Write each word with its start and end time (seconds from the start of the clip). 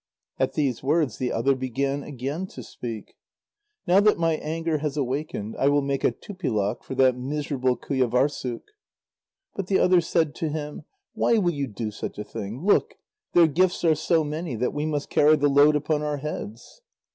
At 0.39 0.53
these 0.53 0.81
words, 0.81 1.19
the 1.19 1.31
other 1.31 1.53
began 1.53 2.01
again 2.01 2.47
to 2.47 2.63
speak: 2.63 3.13
"Now 3.85 3.99
that 3.99 4.17
my 4.17 4.33
anger 4.37 4.79
has 4.79 4.97
awakened, 4.97 5.55
I 5.59 5.67
will 5.69 5.83
make 5.83 6.03
a 6.03 6.09
Tupilak 6.09 6.83
for 6.83 6.95
that 6.95 7.15
miserable 7.15 7.77
Qujâvârssuk." 7.77 8.63
But 9.55 9.67
the 9.67 9.77
other 9.77 10.01
said 10.01 10.33
to 10.37 10.49
him: 10.49 10.85
"Why 11.13 11.37
will 11.37 11.53
you 11.53 11.67
do 11.67 11.91
such 11.91 12.17
a 12.17 12.23
thing? 12.23 12.65
Look; 12.65 12.95
their 13.33 13.45
gifts 13.45 13.83
are 13.83 13.93
so 13.93 14.23
many 14.23 14.55
that 14.55 14.73
we 14.73 14.87
must 14.87 15.11
carry 15.11 15.35
the 15.35 15.49
load 15.49 15.75
upon 15.75 16.01
our 16.01 16.17
heads." 16.17 16.81